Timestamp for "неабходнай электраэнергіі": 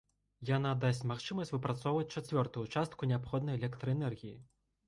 3.13-4.35